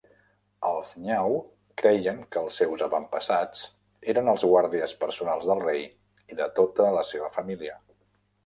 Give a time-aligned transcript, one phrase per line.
[0.69, 1.35] Els Nyaw
[1.81, 3.61] creien que els seus avantpassats
[4.15, 5.87] eren els guàrdies personals del rei
[6.33, 7.79] i de tota la seva família.